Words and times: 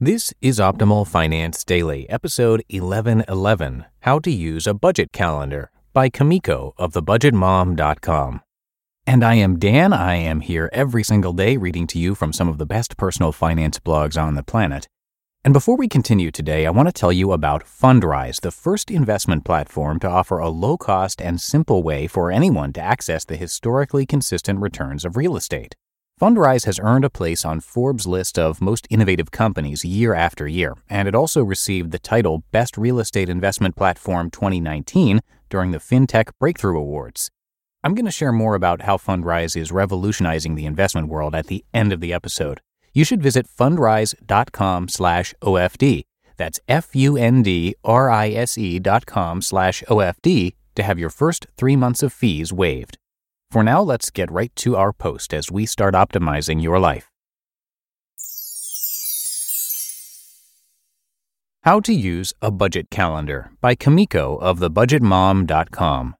This 0.00 0.32
is 0.40 0.60
Optimal 0.60 1.08
Finance 1.08 1.64
Daily, 1.64 2.08
episode 2.08 2.62
1111 2.70 3.84
How 4.02 4.20
to 4.20 4.30
Use 4.30 4.68
a 4.68 4.72
Budget 4.72 5.10
Calendar 5.12 5.72
by 5.92 6.08
Kumiko 6.08 6.72
of 6.78 6.92
thebudgetmom.com. 6.92 8.40
And 9.08 9.24
I 9.24 9.34
am 9.34 9.58
Dan. 9.58 9.92
I 9.92 10.14
am 10.14 10.38
here 10.38 10.70
every 10.72 11.02
single 11.02 11.32
day 11.32 11.56
reading 11.56 11.88
to 11.88 11.98
you 11.98 12.14
from 12.14 12.32
some 12.32 12.46
of 12.46 12.58
the 12.58 12.64
best 12.64 12.96
personal 12.96 13.32
finance 13.32 13.80
blogs 13.80 14.16
on 14.16 14.36
the 14.36 14.44
planet. 14.44 14.86
And 15.44 15.52
before 15.52 15.76
we 15.76 15.88
continue 15.88 16.30
today, 16.30 16.64
I 16.64 16.70
want 16.70 16.88
to 16.88 16.92
tell 16.92 17.12
you 17.12 17.32
about 17.32 17.64
Fundrise, 17.64 18.40
the 18.40 18.52
first 18.52 18.92
investment 18.92 19.44
platform 19.44 19.98
to 19.98 20.08
offer 20.08 20.38
a 20.38 20.48
low 20.48 20.76
cost 20.76 21.20
and 21.20 21.40
simple 21.40 21.82
way 21.82 22.06
for 22.06 22.30
anyone 22.30 22.72
to 22.74 22.80
access 22.80 23.24
the 23.24 23.34
historically 23.34 24.06
consistent 24.06 24.60
returns 24.60 25.04
of 25.04 25.16
real 25.16 25.36
estate. 25.36 25.74
Fundrise 26.18 26.64
has 26.64 26.80
earned 26.80 27.04
a 27.04 27.10
place 27.10 27.44
on 27.44 27.60
Forbes' 27.60 28.04
list 28.04 28.40
of 28.40 28.60
most 28.60 28.88
innovative 28.90 29.30
companies 29.30 29.84
year 29.84 30.14
after 30.14 30.48
year, 30.48 30.74
and 30.90 31.06
it 31.06 31.14
also 31.14 31.44
received 31.44 31.92
the 31.92 32.00
title 32.00 32.42
Best 32.50 32.76
Real 32.76 32.98
Estate 32.98 33.28
Investment 33.28 33.76
Platform 33.76 34.28
2019 34.28 35.20
during 35.48 35.70
the 35.70 35.78
FinTech 35.78 36.30
Breakthrough 36.40 36.76
Awards. 36.76 37.30
I'm 37.84 37.94
going 37.94 38.04
to 38.04 38.10
share 38.10 38.32
more 38.32 38.56
about 38.56 38.82
how 38.82 38.96
Fundrise 38.96 39.56
is 39.56 39.70
revolutionizing 39.70 40.56
the 40.56 40.66
investment 40.66 41.06
world 41.06 41.36
at 41.36 41.46
the 41.46 41.64
end 41.72 41.92
of 41.92 42.00
the 42.00 42.12
episode. 42.12 42.60
You 42.92 43.04
should 43.04 43.22
visit 43.22 43.46
fundrise.com 43.46 44.88
slash 44.88 45.34
OFD. 45.40 46.02
That's 46.36 46.58
F-U-N-D-R-I-S-E 46.66 47.18
dot 48.80 49.06
com 49.06 49.40
slash 49.40 49.84
OFD 49.88 50.54
to 50.74 50.82
have 50.82 50.98
your 50.98 51.10
first 51.10 51.46
three 51.56 51.76
months 51.76 52.02
of 52.02 52.12
fees 52.12 52.52
waived. 52.52 52.98
For 53.50 53.62
now, 53.62 53.80
let's 53.80 54.10
get 54.10 54.30
right 54.30 54.54
to 54.56 54.76
our 54.76 54.92
post 54.92 55.32
as 55.32 55.50
we 55.50 55.64
start 55.64 55.94
optimizing 55.94 56.62
your 56.62 56.78
life. 56.78 57.10
How 61.62 61.80
to 61.80 61.92
Use 61.94 62.34
a 62.42 62.50
Budget 62.50 62.90
Calendar 62.90 63.50
by 63.60 63.74
Kumiko 63.74 64.38
of 64.40 64.58
thebudgetmom.com. 64.58 66.14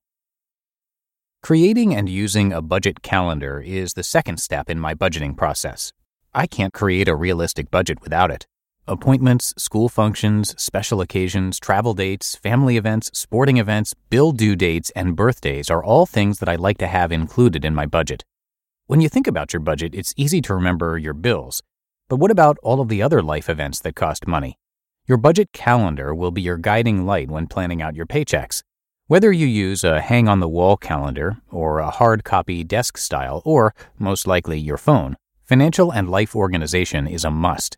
Creating 1.43 1.95
and 1.95 2.09
using 2.09 2.53
a 2.53 2.61
budget 2.61 3.03
calendar 3.03 3.61
is 3.61 3.93
the 3.93 4.03
second 4.03 4.39
step 4.39 4.69
in 4.69 4.79
my 4.79 4.95
budgeting 4.95 5.37
process. 5.37 5.93
I 6.35 6.47
can't 6.47 6.73
create 6.73 7.09
a 7.09 7.15
realistic 7.15 7.71
budget 7.71 8.01
without 8.03 8.31
it. 8.31 8.47
Appointments, 8.91 9.53
school 9.59 9.91
functions, 9.91 10.55
special 10.57 11.03
occasions, 11.03 11.61
travel 11.61 11.93
dates, 11.93 12.37
family 12.37 12.79
events, 12.79 13.11
sporting 13.13 13.59
events, 13.59 13.93
bill 14.09 14.33
due 14.33 14.57
dates, 14.57 14.89
and 14.97 15.15
birthdays 15.15 15.69
are 15.69 15.85
all 15.85 16.07
things 16.07 16.39
that 16.39 16.49
I 16.49 16.57
like 16.57 16.79
to 16.79 16.87
have 16.87 17.13
included 17.13 17.67
in 17.67 17.75
my 17.75 17.85
budget. 17.85 18.25
When 18.87 19.03
you 19.03 19.11
think 19.11 19.27
about 19.27 19.53
your 19.53 19.61
budget, 19.61 19.95
it's 19.95 20.15
easy 20.17 20.41
to 20.41 20.55
remember 20.55 20.97
your 20.97 21.13
bills. 21.13 21.63
But 22.09 22.17
what 22.17 22.31
about 22.31 22.57
all 22.63 22.81
of 22.81 22.89
the 22.89 23.03
other 23.03 23.21
life 23.21 23.51
events 23.51 23.79
that 23.81 23.95
cost 23.95 24.27
money? 24.27 24.57
Your 25.07 25.19
budget 25.19 25.53
calendar 25.53 26.15
will 26.15 26.31
be 26.31 26.41
your 26.41 26.57
guiding 26.57 27.05
light 27.05 27.31
when 27.31 27.47
planning 27.47 27.83
out 27.83 27.95
your 27.95 28.07
paychecks. 28.07 28.63
Whether 29.07 29.31
you 29.31 29.47
use 29.47 29.85
a 29.85 30.01
hang 30.01 30.29
on 30.29 30.41
the 30.41 30.49
wall 30.49 30.79
calendar, 30.79 31.43
or 31.51 31.81
a 31.81 31.91
hard 31.91 32.25
copy 32.25 32.65
desk 32.65 32.97
style, 32.97 33.43
or, 33.45 33.75
most 33.99 34.27
likely, 34.27 34.59
your 34.59 34.79
phone, 34.79 35.19
financial 35.45 35.91
and 35.91 36.09
life 36.09 36.35
organization 36.35 37.07
is 37.07 37.23
a 37.23 37.31
must. 37.31 37.77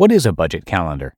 What 0.00 0.10
is 0.10 0.24
a 0.24 0.32
budget 0.32 0.64
calendar? 0.64 1.12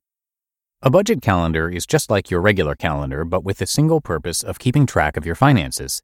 A 0.81 0.89
budget 0.89 1.21
calendar 1.21 1.69
is 1.69 1.85
just 1.85 2.09
like 2.09 2.29
your 2.29 2.41
regular 2.41 2.75
calendar, 2.75 3.23
but 3.23 3.45
with 3.45 3.59
the 3.59 3.65
single 3.65 4.01
purpose 4.01 4.43
of 4.43 4.59
keeping 4.59 4.85
track 4.85 5.15
of 5.15 5.25
your 5.25 5.35
finances. 5.35 6.01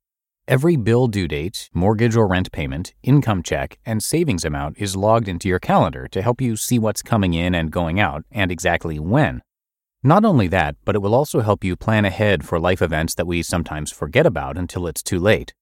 Every 0.47 0.77
bill 0.77 1.07
due 1.07 1.27
date, 1.27 1.69
mortgage 1.73 2.16
or 2.16 2.25
rent 2.25 2.53
payment, 2.53 2.94
income 3.03 3.44
check, 3.44 3.77
and 3.85 4.02
savings 4.02 4.45
amount 4.45 4.77
is 4.77 4.95
logged 4.95 5.27
into 5.27 5.50
your 5.50 5.59
calendar 5.59 6.07
to 6.07 6.22
help 6.22 6.39
you 6.39 6.55
see 6.55 6.80
what's 6.80 7.02
coming 7.02 7.33
in 7.33 7.53
and 7.53 7.69
going 7.69 8.00
out 8.00 8.23
and 8.31 8.50
exactly 8.50 8.97
when. 8.97 9.41
Not 10.02 10.23
only 10.23 10.47
that, 10.47 10.77
but 10.85 10.95
it 10.95 11.00
will 11.00 11.16
also 11.16 11.41
help 11.41 11.66
you 11.66 11.75
plan 11.75 12.05
ahead 12.05 12.45
for 12.45 12.61
life 12.61 12.81
events 12.81 13.13
that 13.16 13.27
we 13.27 13.44
sometimes 13.44 13.91
forget 13.91 14.25
about 14.25 14.57
until 14.57 14.88
it's 14.88 15.03
too 15.03 15.19
late. 15.19 15.53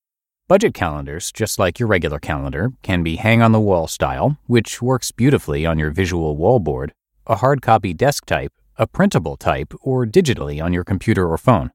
Budget 0.47 0.75
calendars, 0.75 1.31
just 1.31 1.57
like 1.57 1.79
your 1.79 1.89
regular 1.89 2.19
calendar, 2.19 2.73
can 2.83 3.01
be 3.01 3.15
hang 3.15 3.41
on 3.41 3.53
the 3.53 3.59
wall 3.59 3.87
style, 3.87 4.37
which 4.45 4.83
works 4.83 5.11
beautifully 5.11 5.65
on 5.65 5.79
your 5.79 5.89
visual 5.89 6.37
wall 6.37 6.59
board, 6.59 6.93
a 7.27 7.35
hard 7.35 7.61
copy 7.61 7.93
desk 7.93 8.25
type, 8.25 8.53
a 8.77 8.87
printable 8.87 9.35
type, 9.35 9.73
or 9.81 10.05
digitally 10.05 10.63
on 10.63 10.73
your 10.73 10.83
computer 10.83 11.29
or 11.29 11.37
phone. 11.37 11.71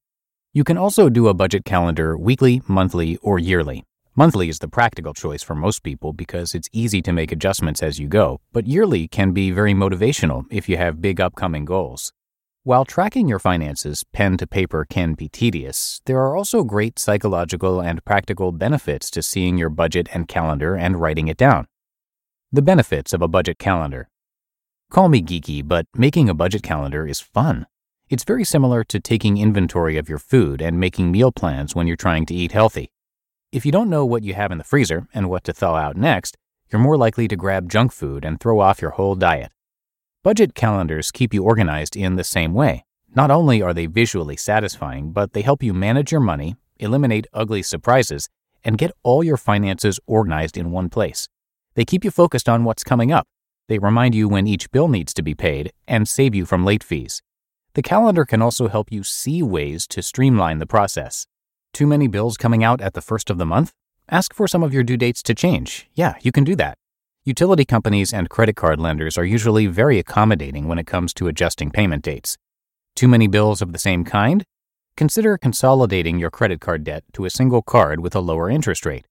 You 0.55 0.65
can 0.65 0.79
also 0.79 1.09
do 1.09 1.29
a 1.29 1.35
budget 1.35 1.65
calendar 1.65 2.17
weekly, 2.17 2.63
monthly, 2.67 3.19
or 3.19 3.39
yearly. 3.39 3.85
Monthly 4.15 4.49
is 4.49 4.59
the 4.59 4.69
practical 4.69 5.15
choice 5.15 5.43
for 5.43 5.55
most 5.55 5.83
people 5.83 6.13
because 6.13 6.55
it's 6.55 6.69
easy 6.73 7.01
to 7.03 7.13
make 7.13 7.33
adjustments 7.33 7.83
as 7.83 7.99
you 7.99 8.09
go, 8.09 8.41
but 8.53 8.67
yearly 8.67 9.09
can 9.09 9.33
be 9.33 9.51
very 9.51 9.73
motivational 9.73 10.45
if 10.51 10.69
you 10.69 10.77
have 10.77 11.01
big 11.01 11.21
upcoming 11.21 11.65
goals. 11.65 12.13
While 12.65 12.85
tracking 12.85 13.27
your 13.27 13.39
finances 13.39 14.05
pen 14.13 14.37
to 14.37 14.47
paper 14.47 14.87
can 14.89 15.15
be 15.15 15.29
tedious, 15.29 16.01
there 16.05 16.21
are 16.21 16.37
also 16.37 16.63
great 16.63 16.99
psychological 16.99 17.81
and 17.81 18.05
practical 18.05 18.53
benefits 18.53 19.11
to 19.11 19.23
seeing 19.23 19.59
your 19.59 19.71
budget 19.71 20.09
and 20.13 20.29
calendar 20.29 20.77
and 20.77 21.01
writing 21.01 21.29
it 21.29 21.37
down. 21.37 21.67
The 22.53 22.63
benefits 22.63 23.13
of 23.13 23.23
a 23.23 23.29
budget 23.29 23.59
calendar. 23.59 24.09
Call 24.93 25.09
me 25.09 25.23
geeky, 25.23 25.67
but 25.67 25.87
making 25.97 26.29
a 26.29 26.35
budget 26.35 26.63
calendar 26.63 27.09
is 27.09 27.19
fun. 27.19 27.67
It's 28.11 28.25
very 28.25 28.45
similar 28.45 28.85
to 28.85 29.01
taking 29.01 29.39
inventory 29.39 29.97
of 29.97 30.07
your 30.07 30.19
food 30.19 30.61
and 30.61 30.79
making 30.79 31.11
meal 31.11 31.33
plans 31.33 31.75
when 31.75 31.87
you're 31.87 31.97
trying 31.97 32.27
to 32.27 32.35
eat 32.35 32.53
healthy. 32.53 32.93
If 33.53 33.65
you 33.65 33.73
don't 33.73 33.89
know 33.89 34.05
what 34.05 34.23
you 34.23 34.35
have 34.35 34.53
in 34.53 34.59
the 34.59 34.65
freezer 34.65 35.09
and 35.15 35.31
what 35.31 35.45
to 35.45 35.55
thaw 35.55 35.77
out 35.77 35.97
next, 35.97 36.37
you're 36.71 36.79
more 36.79 36.99
likely 36.99 37.27
to 37.27 37.37
grab 37.37 37.71
junk 37.71 37.91
food 37.91 38.23
and 38.23 38.39
throw 38.39 38.61
off 38.61 38.83
your 38.83 38.91
whole 38.91 39.15
diet. 39.15 39.51
Budget 40.23 40.55
calendars 40.55 41.11
keep 41.11 41.33
you 41.33 41.43
organized 41.43 41.97
in 41.97 42.17
the 42.17 42.23
same 42.23 42.53
way. 42.53 42.85
Not 43.17 43.31
only 43.31 43.63
are 43.63 43.73
they 43.73 43.87
visually 43.87 44.37
satisfying, 44.37 45.13
but 45.13 45.33
they 45.33 45.41
help 45.41 45.63
you 45.63 45.73
manage 45.73 46.13
your 46.13 46.21
money, 46.21 46.57
eliminate 46.79 47.27
ugly 47.33 47.63
surprises, 47.63 48.29
and 48.63 48.77
get 48.77 48.93
all 49.03 49.25
your 49.25 49.39
finances 49.39 49.99
organized 50.07 50.59
in 50.59 50.71
one 50.71 50.91
place. 50.91 51.31
They 51.77 51.87
keep 51.87 52.05
you 52.05 52.11
focused 52.11 52.47
on 52.47 52.65
what's 52.65 52.85
coming 52.85 53.11
up 53.11 53.27
they 53.69 53.79
remind 53.79 54.15
you 54.15 54.29
when 54.29 54.47
each 54.47 54.71
bill 54.71 54.89
needs 54.89 55.15
to 55.15 55.23
be 55.23 55.35
paid 55.35 55.73
and 55.87 56.09
save 56.09 56.35
you 56.35 56.45
from 56.45 56.65
late 56.65 56.85
fees. 56.85 57.23
The 57.75 57.83
calendar 57.83 58.25
can 58.25 58.43
also 58.43 58.69
help 58.69 58.93
you 58.93 59.03
see 59.03 59.43
ways 59.43 59.87
to 59.89 60.03
streamline 60.03 60.59
the 60.59 60.67
process. 60.67 61.27
Too 61.73 61.87
many 61.87 62.07
bills 62.07 62.37
coming 62.37 62.63
out 62.63 62.81
at 62.81 62.93
the 62.93 63.01
first 63.01 63.31
of 63.31 63.39
the 63.39 63.47
month? 63.47 63.73
Ask 64.11 64.35
for 64.35 64.47
some 64.47 64.63
of 64.63 64.75
your 64.75 64.83
due 64.83 64.99
dates 64.99 65.23
to 65.23 65.35
change. 65.35 65.89
Yeah, 65.95 66.17
you 66.21 66.33
can 66.33 66.45
do 66.45 66.55
that. 66.57 66.77
Utility 67.25 67.65
companies 67.65 68.13
and 68.13 68.29
credit 68.29 68.57
card 68.57 68.79
lenders 68.79 69.17
are 69.17 69.25
usually 69.25 69.69
very 69.69 69.99
accommodating 69.99 70.69
when 70.69 70.79
it 70.79 70.87
comes 70.87 71.15
to 71.15 71.29
adjusting 71.29 71.71
payment 71.71 72.03
dates. 72.03 72.37
Too 72.95 73.09
many 73.09 73.27
bills 73.27 73.63
of 73.63 73.73
the 73.73 73.79
same 73.79 74.05
kind? 74.05 74.45
Consider 74.97 75.39
consolidating 75.39 76.19
your 76.19 76.31
credit 76.31 76.61
card 76.61 76.85
debt 76.85 77.05
to 77.15 77.25
a 77.25 77.31
single 77.31 77.63
card 77.63 78.01
with 78.01 78.15
a 78.15 78.21
lower 78.21 78.51
interest 78.51 78.85
rate. 78.85 79.07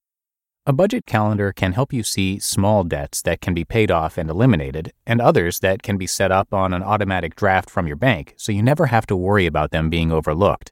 A 0.64 0.72
budget 0.72 1.06
calendar 1.06 1.52
can 1.52 1.72
help 1.72 1.92
you 1.92 2.04
see 2.04 2.38
small 2.38 2.84
debts 2.84 3.20
that 3.22 3.40
can 3.40 3.52
be 3.52 3.64
paid 3.64 3.90
off 3.90 4.16
and 4.16 4.30
eliminated, 4.30 4.92
and 5.04 5.20
others 5.20 5.58
that 5.58 5.82
can 5.82 5.96
be 5.96 6.06
set 6.06 6.30
up 6.30 6.54
on 6.54 6.72
an 6.72 6.84
automatic 6.84 7.34
draft 7.34 7.68
from 7.68 7.88
your 7.88 7.96
bank 7.96 8.34
so 8.36 8.52
you 8.52 8.62
never 8.62 8.86
have 8.86 9.04
to 9.06 9.16
worry 9.16 9.44
about 9.44 9.72
them 9.72 9.90
being 9.90 10.12
overlooked. 10.12 10.70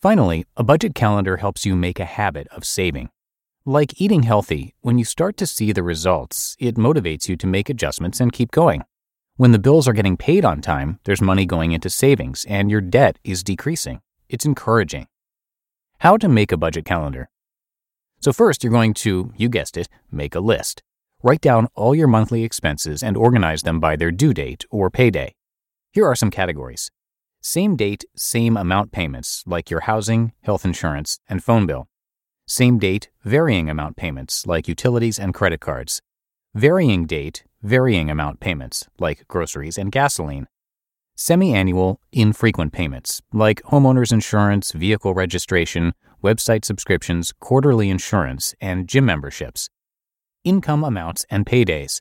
Finally, 0.00 0.46
a 0.56 0.64
budget 0.64 0.94
calendar 0.94 1.36
helps 1.36 1.66
you 1.66 1.76
make 1.76 2.00
a 2.00 2.06
habit 2.06 2.48
of 2.48 2.64
saving. 2.64 3.10
Like 3.66 4.00
eating 4.00 4.22
healthy, 4.22 4.74
when 4.80 4.96
you 4.96 5.04
start 5.04 5.36
to 5.36 5.46
see 5.46 5.72
the 5.72 5.82
results, 5.82 6.56
it 6.58 6.76
motivates 6.76 7.28
you 7.28 7.36
to 7.36 7.46
make 7.46 7.68
adjustments 7.68 8.20
and 8.20 8.32
keep 8.32 8.50
going. 8.50 8.82
When 9.36 9.52
the 9.52 9.58
bills 9.58 9.86
are 9.86 9.92
getting 9.92 10.16
paid 10.16 10.46
on 10.46 10.62
time, 10.62 11.00
there's 11.04 11.20
money 11.20 11.44
going 11.44 11.72
into 11.72 11.90
savings 11.90 12.46
and 12.48 12.70
your 12.70 12.80
debt 12.80 13.18
is 13.24 13.42
decreasing. 13.42 14.00
It's 14.30 14.46
encouraging. 14.46 15.06
How 15.98 16.16
to 16.16 16.30
make 16.30 16.50
a 16.50 16.56
budget 16.56 16.86
calendar. 16.86 17.28
So, 18.20 18.32
first, 18.32 18.64
you're 18.64 18.72
going 18.72 18.94
to, 18.94 19.32
you 19.36 19.48
guessed 19.48 19.76
it, 19.76 19.88
make 20.10 20.34
a 20.34 20.40
list. 20.40 20.82
Write 21.22 21.40
down 21.40 21.68
all 21.74 21.94
your 21.94 22.08
monthly 22.08 22.44
expenses 22.44 23.02
and 23.02 23.16
organize 23.16 23.62
them 23.62 23.80
by 23.80 23.96
their 23.96 24.10
due 24.10 24.34
date 24.34 24.64
or 24.70 24.90
payday. 24.90 25.34
Here 25.92 26.06
are 26.06 26.16
some 26.16 26.30
categories 26.30 26.90
same 27.40 27.76
date, 27.76 28.04
same 28.16 28.56
amount 28.56 28.90
payments, 28.90 29.44
like 29.46 29.70
your 29.70 29.80
housing, 29.80 30.32
health 30.42 30.64
insurance, 30.64 31.20
and 31.28 31.42
phone 31.42 31.66
bill. 31.66 31.88
Same 32.46 32.78
date, 32.78 33.10
varying 33.24 33.70
amount 33.70 33.96
payments, 33.96 34.46
like 34.46 34.66
utilities 34.66 35.18
and 35.18 35.32
credit 35.32 35.60
cards. 35.60 36.02
Varying 36.54 37.06
date, 37.06 37.44
varying 37.62 38.10
amount 38.10 38.40
payments, 38.40 38.88
like 38.98 39.28
groceries 39.28 39.78
and 39.78 39.92
gasoline. 39.92 40.48
Semi 41.14 41.52
annual, 41.54 42.00
infrequent 42.12 42.72
payments, 42.72 43.22
like 43.32 43.62
homeowners 43.64 44.12
insurance, 44.12 44.72
vehicle 44.72 45.14
registration, 45.14 45.94
website 46.22 46.64
subscriptions, 46.64 47.32
quarterly 47.40 47.90
insurance, 47.90 48.54
and 48.60 48.88
gym 48.88 49.06
memberships, 49.06 49.68
income 50.44 50.84
amounts 50.84 51.24
and 51.30 51.46
paydays, 51.46 52.00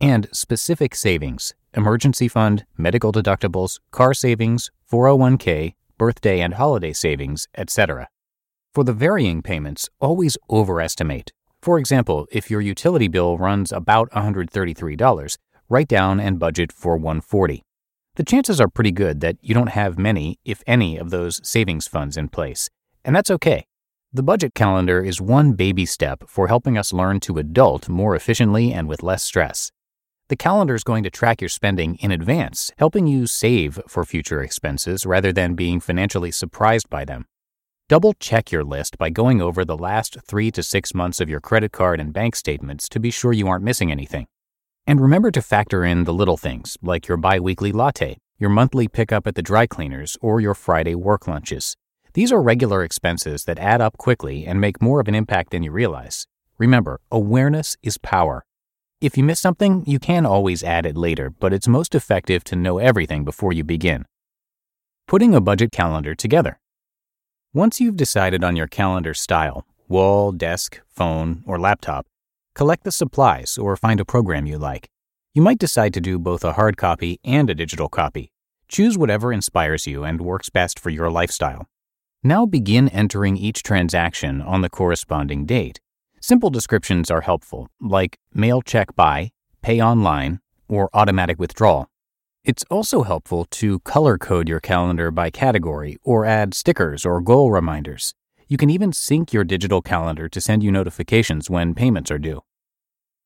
and 0.00 0.28
specific 0.32 0.94
savings, 0.94 1.54
emergency 1.74 2.28
fund, 2.28 2.64
medical 2.76 3.12
deductibles, 3.12 3.80
car 3.90 4.14
savings, 4.14 4.70
401k, 4.90 5.74
birthday 5.98 6.40
and 6.40 6.54
holiday 6.54 6.92
savings, 6.92 7.48
etc. 7.56 8.08
For 8.74 8.84
the 8.84 8.92
varying 8.92 9.42
payments, 9.42 9.88
always 10.00 10.36
overestimate. 10.50 11.32
For 11.62 11.78
example, 11.78 12.26
if 12.30 12.50
your 12.50 12.60
utility 12.60 13.08
bill 13.08 13.38
runs 13.38 13.72
about 13.72 14.10
$133, 14.10 15.38
write 15.68 15.88
down 15.88 16.20
and 16.20 16.38
budget 16.38 16.72
for 16.72 16.96
140. 16.96 17.62
The 18.16 18.24
chances 18.24 18.60
are 18.60 18.68
pretty 18.68 18.92
good 18.92 19.20
that 19.20 19.36
you 19.40 19.54
don't 19.54 19.68
have 19.70 19.98
many, 19.98 20.38
if 20.44 20.62
any, 20.66 20.96
of 20.96 21.10
those 21.10 21.40
savings 21.46 21.86
funds 21.88 22.16
in 22.16 22.28
place, 22.28 22.70
and 23.06 23.16
that's 23.16 23.30
okay. 23.30 23.64
The 24.12 24.22
budget 24.22 24.54
calendar 24.54 25.02
is 25.02 25.20
one 25.20 25.52
baby 25.52 25.86
step 25.86 26.24
for 26.26 26.48
helping 26.48 26.76
us 26.76 26.92
learn 26.92 27.20
to 27.20 27.38
adult 27.38 27.88
more 27.88 28.16
efficiently 28.16 28.72
and 28.72 28.88
with 28.88 29.02
less 29.02 29.22
stress. 29.22 29.70
The 30.28 30.36
calendar 30.36 30.74
is 30.74 30.82
going 30.82 31.04
to 31.04 31.10
track 31.10 31.40
your 31.40 31.48
spending 31.48 31.96
in 31.96 32.10
advance, 32.10 32.72
helping 32.78 33.06
you 33.06 33.28
save 33.28 33.78
for 33.86 34.04
future 34.04 34.42
expenses 34.42 35.06
rather 35.06 35.32
than 35.32 35.54
being 35.54 35.78
financially 35.78 36.32
surprised 36.32 36.90
by 36.90 37.04
them. 37.04 37.26
Double 37.88 38.12
check 38.14 38.50
your 38.50 38.64
list 38.64 38.98
by 38.98 39.08
going 39.08 39.40
over 39.40 39.64
the 39.64 39.76
last 39.76 40.16
three 40.26 40.50
to 40.50 40.62
six 40.64 40.92
months 40.92 41.20
of 41.20 41.28
your 41.28 41.40
credit 41.40 41.70
card 41.70 42.00
and 42.00 42.12
bank 42.12 42.34
statements 42.34 42.88
to 42.88 42.98
be 42.98 43.12
sure 43.12 43.32
you 43.32 43.46
aren't 43.46 43.62
missing 43.62 43.92
anything. 43.92 44.26
And 44.84 45.00
remember 45.00 45.30
to 45.30 45.42
factor 45.42 45.84
in 45.84 46.02
the 46.02 46.14
little 46.14 46.36
things, 46.36 46.76
like 46.82 47.06
your 47.06 47.16
bi 47.16 47.38
weekly 47.38 47.70
latte, 47.70 48.16
your 48.38 48.50
monthly 48.50 48.88
pickup 48.88 49.28
at 49.28 49.36
the 49.36 49.42
dry 49.42 49.68
cleaners, 49.68 50.16
or 50.20 50.40
your 50.40 50.54
Friday 50.54 50.96
work 50.96 51.28
lunches. 51.28 51.76
These 52.16 52.32
are 52.32 52.40
regular 52.40 52.82
expenses 52.82 53.44
that 53.44 53.58
add 53.58 53.82
up 53.82 53.98
quickly 53.98 54.46
and 54.46 54.58
make 54.58 54.80
more 54.80 55.00
of 55.00 55.06
an 55.06 55.14
impact 55.14 55.50
than 55.50 55.62
you 55.62 55.70
realize. 55.70 56.26
Remember, 56.56 57.02
awareness 57.12 57.76
is 57.82 57.98
power. 57.98 58.46
If 59.02 59.18
you 59.18 59.22
miss 59.22 59.38
something, 59.38 59.84
you 59.86 59.98
can 59.98 60.24
always 60.24 60.64
add 60.64 60.86
it 60.86 60.96
later, 60.96 61.28
but 61.28 61.52
it's 61.52 61.68
most 61.68 61.94
effective 61.94 62.42
to 62.44 62.56
know 62.56 62.78
everything 62.78 63.26
before 63.26 63.52
you 63.52 63.64
begin. 63.64 64.06
Putting 65.06 65.34
a 65.34 65.42
budget 65.42 65.72
calendar 65.72 66.14
together. 66.14 66.58
Once 67.52 67.82
you've 67.82 67.98
decided 67.98 68.42
on 68.42 68.56
your 68.56 68.66
calendar 68.66 69.12
style 69.12 69.66
wall, 69.86 70.32
desk, 70.32 70.80
phone, 70.88 71.44
or 71.46 71.60
laptop 71.60 72.06
collect 72.54 72.84
the 72.84 72.92
supplies 72.92 73.58
or 73.58 73.76
find 73.76 74.00
a 74.00 74.06
program 74.06 74.46
you 74.46 74.56
like. 74.56 74.88
You 75.34 75.42
might 75.42 75.58
decide 75.58 75.92
to 75.92 76.00
do 76.00 76.18
both 76.18 76.44
a 76.44 76.54
hard 76.54 76.78
copy 76.78 77.20
and 77.22 77.50
a 77.50 77.54
digital 77.54 77.90
copy. 77.90 78.32
Choose 78.68 78.96
whatever 78.96 79.34
inspires 79.34 79.86
you 79.86 80.02
and 80.02 80.22
works 80.22 80.48
best 80.48 80.78
for 80.78 80.88
your 80.88 81.10
lifestyle. 81.10 81.68
Now 82.26 82.44
begin 82.44 82.88
entering 82.88 83.36
each 83.36 83.62
transaction 83.62 84.42
on 84.42 84.60
the 84.60 84.68
corresponding 84.68 85.46
date. 85.46 85.78
Simple 86.20 86.50
descriptions 86.50 87.08
are 87.08 87.20
helpful, 87.20 87.68
like 87.80 88.18
mail 88.34 88.62
check 88.62 88.96
by, 88.96 89.30
pay 89.62 89.80
online, 89.80 90.40
or 90.66 90.90
automatic 90.92 91.38
withdrawal. 91.38 91.88
It's 92.42 92.64
also 92.68 93.04
helpful 93.04 93.44
to 93.52 93.78
color 93.78 94.18
code 94.18 94.48
your 94.48 94.58
calendar 94.58 95.12
by 95.12 95.30
category 95.30 95.98
or 96.02 96.24
add 96.24 96.52
stickers 96.52 97.06
or 97.06 97.20
goal 97.20 97.52
reminders. 97.52 98.12
You 98.48 98.56
can 98.56 98.70
even 98.70 98.92
sync 98.92 99.32
your 99.32 99.44
digital 99.44 99.80
calendar 99.80 100.28
to 100.28 100.40
send 100.40 100.64
you 100.64 100.72
notifications 100.72 101.48
when 101.48 101.76
payments 101.76 102.10
are 102.10 102.18
due. 102.18 102.40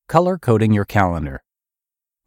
Color 0.07 0.37
coding 0.37 0.73
your 0.73 0.85
calendar. 0.85 1.41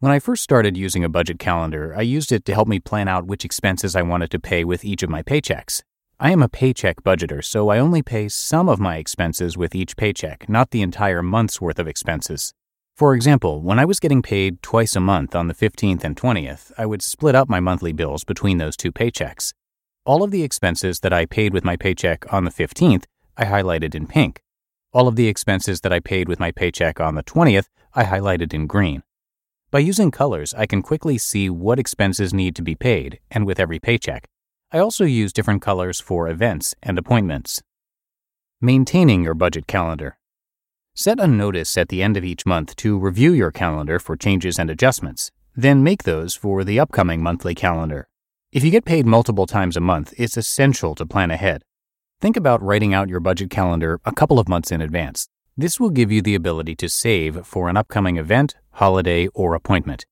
When 0.01 0.11
I 0.11 0.19
first 0.19 0.43
started 0.43 0.75
using 0.75 1.05
a 1.05 1.09
budget 1.17 1.39
calendar, 1.39 1.95
I 1.95 2.01
used 2.01 2.33
it 2.33 2.43
to 2.43 2.53
help 2.53 2.67
me 2.67 2.81
plan 2.81 3.07
out 3.07 3.27
which 3.27 3.45
expenses 3.45 3.95
I 3.95 4.01
wanted 4.01 4.29
to 4.31 4.39
pay 4.39 4.65
with 4.65 4.83
each 4.83 5.03
of 5.03 5.09
my 5.09 5.23
paychecks. 5.23 5.81
I 6.17 6.31
am 6.31 6.41
a 6.41 6.47
paycheck 6.47 7.03
budgeter, 7.03 7.43
so 7.43 7.67
I 7.67 7.77
only 7.77 8.01
pay 8.01 8.29
some 8.29 8.69
of 8.69 8.79
my 8.79 8.95
expenses 8.95 9.57
with 9.57 9.75
each 9.75 9.97
paycheck, 9.97 10.47
not 10.47 10.71
the 10.71 10.81
entire 10.81 11.21
month's 11.21 11.59
worth 11.59 11.77
of 11.77 11.89
expenses. 11.89 12.53
For 12.95 13.13
example, 13.13 13.61
when 13.61 13.79
I 13.79 13.83
was 13.83 13.99
getting 13.99 14.21
paid 14.21 14.61
twice 14.61 14.95
a 14.95 15.01
month 15.01 15.35
on 15.35 15.49
the 15.49 15.53
15th 15.53 16.05
and 16.05 16.15
20th, 16.15 16.71
I 16.77 16.85
would 16.85 17.01
split 17.01 17.35
up 17.35 17.49
my 17.49 17.59
monthly 17.59 17.91
bills 17.91 18.23
between 18.23 18.59
those 18.59 18.77
two 18.77 18.93
paychecks. 18.93 19.51
All 20.05 20.23
of 20.23 20.31
the 20.31 20.41
expenses 20.41 21.01
that 21.01 21.11
I 21.11 21.25
paid 21.25 21.51
with 21.51 21.65
my 21.65 21.75
paycheck 21.75 22.31
on 22.31 22.45
the 22.45 22.51
15th, 22.51 23.03
I 23.35 23.43
highlighted 23.43 23.93
in 23.93 24.07
pink. 24.07 24.41
All 24.93 25.09
of 25.09 25.17
the 25.17 25.27
expenses 25.27 25.81
that 25.81 25.91
I 25.91 25.99
paid 25.99 26.29
with 26.29 26.39
my 26.39 26.51
paycheck 26.51 27.01
on 27.01 27.15
the 27.15 27.23
20th, 27.23 27.67
I 27.93 28.05
highlighted 28.05 28.53
in 28.53 28.67
green. 28.67 29.03
By 29.69 29.79
using 29.79 30.11
colors, 30.11 30.53
I 30.53 30.65
can 30.65 30.81
quickly 30.81 31.17
see 31.17 31.49
what 31.49 31.77
expenses 31.77 32.33
need 32.33 32.55
to 32.55 32.61
be 32.61 32.75
paid, 32.75 33.19
and 33.29 33.45
with 33.45 33.59
every 33.59 33.79
paycheck. 33.79 34.29
I 34.71 34.79
also 34.79 35.05
use 35.05 35.31
different 35.31 35.61
colors 35.61 36.01
for 36.01 36.27
events 36.27 36.75
and 36.81 36.97
appointments. 36.97 37.61
Maintaining 38.59 39.23
your 39.23 39.35
budget 39.35 39.67
calendar. 39.67 40.17
Set 40.95 41.19
a 41.19 41.27
notice 41.27 41.77
at 41.77 41.89
the 41.89 42.01
end 42.01 42.17
of 42.17 42.25
each 42.25 42.45
month 42.45 42.75
to 42.77 42.97
review 42.97 43.31
your 43.31 43.51
calendar 43.51 43.99
for 43.99 44.17
changes 44.17 44.57
and 44.57 44.69
adjustments. 44.69 45.31
Then 45.55 45.83
make 45.83 46.03
those 46.03 46.35
for 46.35 46.63
the 46.63 46.79
upcoming 46.79 47.21
monthly 47.21 47.53
calendar. 47.53 48.07
If 48.51 48.63
you 48.63 48.71
get 48.71 48.85
paid 48.85 49.05
multiple 49.05 49.45
times 49.45 49.77
a 49.77 49.81
month, 49.81 50.13
it's 50.17 50.35
essential 50.35 50.95
to 50.95 51.05
plan 51.05 51.31
ahead. 51.31 51.61
Think 52.19 52.35
about 52.35 52.63
writing 52.63 52.93
out 52.93 53.07
your 53.07 53.19
budget 53.19 53.49
calendar 53.49 53.99
a 54.03 54.13
couple 54.13 54.39
of 54.39 54.49
months 54.49 54.71
in 54.71 54.81
advance. 54.81 55.27
This 55.55 55.79
will 55.79 55.89
give 55.89 56.11
you 56.11 56.21
the 56.21 56.35
ability 56.35 56.75
to 56.77 56.89
save 56.89 57.45
for 57.45 57.69
an 57.69 57.77
upcoming 57.77 58.17
event, 58.17 58.55
holiday, 58.71 59.27
or 59.27 59.53
appointment. 59.53 60.05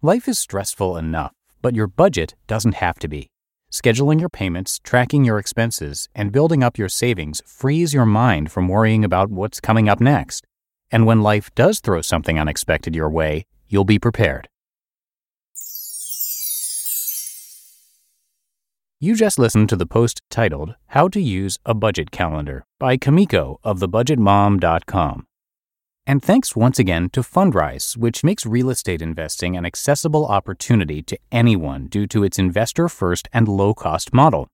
Life 0.00 0.28
is 0.28 0.38
stressful 0.38 0.96
enough, 0.96 1.32
but 1.60 1.74
your 1.74 1.86
budget 1.86 2.34
doesn't 2.46 2.76
have 2.76 2.98
to 3.00 3.08
be. 3.08 3.30
Scheduling 3.70 4.20
your 4.20 4.28
payments, 4.28 4.80
tracking 4.82 5.24
your 5.24 5.38
expenses, 5.38 6.08
and 6.14 6.32
building 6.32 6.62
up 6.62 6.76
your 6.76 6.88
savings 6.88 7.40
frees 7.46 7.94
your 7.94 8.06
mind 8.06 8.50
from 8.50 8.68
worrying 8.68 9.04
about 9.04 9.30
what's 9.30 9.60
coming 9.60 9.88
up 9.88 10.00
next. 10.00 10.44
And 10.90 11.06
when 11.06 11.22
life 11.22 11.54
does 11.54 11.80
throw 11.80 12.02
something 12.02 12.38
unexpected 12.38 12.96
your 12.96 13.08
way, 13.08 13.46
you'll 13.68 13.84
be 13.84 13.98
prepared. 13.98 14.48
You 19.02 19.14
just 19.14 19.38
listened 19.38 19.70
to 19.70 19.76
the 19.76 19.86
post 19.86 20.20
titled 20.30 20.74
How 20.88 21.08
to 21.08 21.20
Use 21.22 21.58
a 21.64 21.72
Budget 21.72 22.10
Calendar 22.10 22.66
by 22.78 22.98
Kumiko 22.98 23.56
of 23.64 23.78
thebudgetmom.com. 23.78 25.26
And 26.06 26.22
thanks 26.22 26.56
once 26.56 26.78
again 26.78 27.10
to 27.10 27.20
Fundrise, 27.20 27.96
which 27.96 28.24
makes 28.24 28.44
real 28.44 28.70
estate 28.70 29.02
investing 29.02 29.56
an 29.56 29.64
accessible 29.64 30.26
opportunity 30.26 31.02
to 31.02 31.18
anyone 31.30 31.86
due 31.86 32.06
to 32.08 32.24
its 32.24 32.38
investor 32.38 32.88
first 32.88 33.28
and 33.32 33.46
low 33.46 33.74
cost 33.74 34.12
model. 34.12 34.48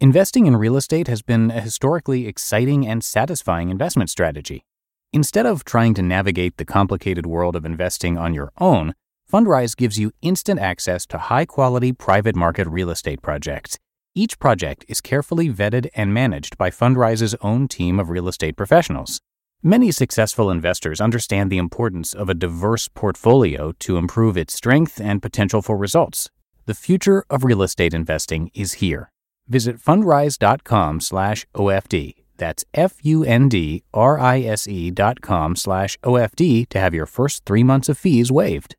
Investing 0.00 0.46
in 0.46 0.56
real 0.56 0.76
estate 0.76 1.08
has 1.08 1.22
been 1.22 1.50
a 1.50 1.60
historically 1.60 2.26
exciting 2.26 2.86
and 2.86 3.04
satisfying 3.04 3.68
investment 3.68 4.10
strategy. 4.10 4.64
Instead 5.12 5.44
of 5.44 5.64
trying 5.64 5.92
to 5.94 6.02
navigate 6.02 6.56
the 6.56 6.64
complicated 6.64 7.26
world 7.26 7.54
of 7.54 7.66
investing 7.66 8.16
on 8.16 8.32
your 8.32 8.50
own, 8.58 8.94
Fundrise 9.30 9.76
gives 9.76 9.98
you 9.98 10.12
instant 10.22 10.58
access 10.58 11.06
to 11.06 11.18
high 11.18 11.44
quality 11.44 11.92
private 11.92 12.34
market 12.34 12.66
real 12.66 12.90
estate 12.90 13.22
projects. 13.22 13.78
Each 14.14 14.38
project 14.38 14.84
is 14.88 15.00
carefully 15.00 15.48
vetted 15.48 15.88
and 15.94 16.12
managed 16.12 16.58
by 16.58 16.70
Fundrise's 16.70 17.34
own 17.40 17.68
team 17.68 18.00
of 18.00 18.10
real 18.10 18.28
estate 18.28 18.56
professionals. 18.56 19.20
Many 19.64 19.92
successful 19.92 20.50
investors 20.50 21.00
understand 21.00 21.48
the 21.48 21.58
importance 21.58 22.14
of 22.14 22.28
a 22.28 22.34
diverse 22.34 22.88
portfolio 22.88 23.70
to 23.78 23.96
improve 23.96 24.36
its 24.36 24.54
strength 24.54 25.00
and 25.00 25.22
potential 25.22 25.62
for 25.62 25.76
results. 25.76 26.28
The 26.66 26.74
future 26.74 27.24
of 27.30 27.44
real 27.44 27.62
estate 27.62 27.94
investing 27.94 28.50
is 28.54 28.72
here. 28.74 29.12
Visit 29.46 29.78
fundrise.com/OFD. 29.78 32.14
That's 32.38 32.64
F 32.74 32.94
U 33.02 33.22
N 33.22 33.48
D 33.48 33.84
R 33.94 34.18
I 34.18 34.40
S 34.40 34.66
E 34.66 34.90
dot 34.90 35.20
com 35.20 35.54
slash 35.54 35.96
OFD 36.02 36.66
to 36.70 36.80
have 36.80 36.92
your 36.92 37.06
first 37.06 37.44
three 37.44 37.62
months 37.62 37.88
of 37.88 37.96
fees 37.96 38.32
waived. 38.32 38.74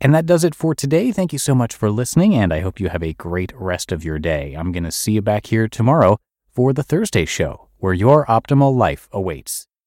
And 0.00 0.14
that 0.14 0.26
does 0.26 0.44
it 0.44 0.54
for 0.54 0.72
today. 0.72 1.10
Thank 1.10 1.32
you 1.32 1.40
so 1.40 1.52
much 1.52 1.74
for 1.74 1.90
listening, 1.90 2.32
and 2.32 2.52
I 2.52 2.60
hope 2.60 2.78
you 2.78 2.90
have 2.90 3.02
a 3.02 3.14
great 3.14 3.52
rest 3.56 3.90
of 3.90 4.04
your 4.04 4.20
day. 4.20 4.54
I'm 4.54 4.70
going 4.70 4.84
to 4.84 4.92
see 4.92 5.14
you 5.14 5.22
back 5.22 5.46
here 5.46 5.66
tomorrow 5.66 6.16
for 6.48 6.72
the 6.72 6.84
Thursday 6.84 7.24
show, 7.24 7.70
where 7.78 7.92
your 7.92 8.24
optimal 8.26 8.72
life 8.72 9.08
awaits. 9.10 9.65